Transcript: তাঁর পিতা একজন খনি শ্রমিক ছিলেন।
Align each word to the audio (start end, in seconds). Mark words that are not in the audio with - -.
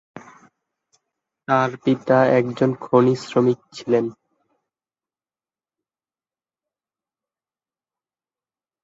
তাঁর 1.47 1.69
পিতা 1.83 2.17
একজন 2.39 2.69
খনি 2.81 3.13
শ্রমিক 3.23 3.59
ছিলেন। 3.73 4.05